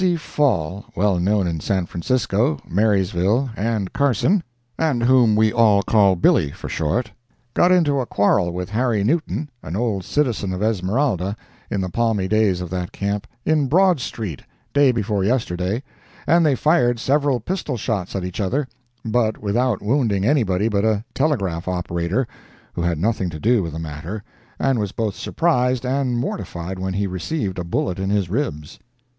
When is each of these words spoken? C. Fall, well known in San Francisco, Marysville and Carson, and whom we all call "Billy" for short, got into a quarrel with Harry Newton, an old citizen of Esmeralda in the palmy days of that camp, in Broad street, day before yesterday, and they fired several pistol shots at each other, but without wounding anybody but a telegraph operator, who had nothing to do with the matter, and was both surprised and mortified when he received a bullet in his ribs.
C. 0.03 0.15
Fall, 0.15 0.85
well 0.95 1.19
known 1.19 1.45
in 1.45 1.59
San 1.59 1.85
Francisco, 1.85 2.57
Marysville 2.67 3.51
and 3.55 3.93
Carson, 3.93 4.41
and 4.79 5.03
whom 5.03 5.35
we 5.35 5.53
all 5.53 5.83
call 5.83 6.15
"Billy" 6.15 6.49
for 6.49 6.67
short, 6.67 7.11
got 7.53 7.71
into 7.71 7.99
a 7.99 8.07
quarrel 8.07 8.51
with 8.51 8.71
Harry 8.71 9.03
Newton, 9.03 9.51
an 9.61 9.75
old 9.75 10.03
citizen 10.03 10.53
of 10.53 10.63
Esmeralda 10.63 11.35
in 11.69 11.81
the 11.81 11.89
palmy 11.89 12.27
days 12.27 12.61
of 12.61 12.71
that 12.71 12.91
camp, 12.91 13.27
in 13.45 13.67
Broad 13.67 13.99
street, 13.99 14.41
day 14.73 14.91
before 14.91 15.23
yesterday, 15.23 15.83
and 16.25 16.43
they 16.43 16.55
fired 16.55 16.97
several 16.97 17.39
pistol 17.39 17.77
shots 17.77 18.15
at 18.15 18.25
each 18.25 18.39
other, 18.41 18.67
but 19.05 19.37
without 19.37 19.83
wounding 19.83 20.25
anybody 20.25 20.67
but 20.67 20.83
a 20.83 21.05
telegraph 21.13 21.67
operator, 21.67 22.27
who 22.73 22.81
had 22.81 22.97
nothing 22.97 23.29
to 23.29 23.39
do 23.39 23.61
with 23.61 23.73
the 23.73 23.77
matter, 23.77 24.23
and 24.57 24.79
was 24.79 24.91
both 24.93 25.13
surprised 25.15 25.85
and 25.85 26.17
mortified 26.17 26.79
when 26.79 26.95
he 26.95 27.05
received 27.05 27.59
a 27.59 27.63
bullet 27.63 27.99
in 27.99 28.09
his 28.09 28.31
ribs. 28.31 28.79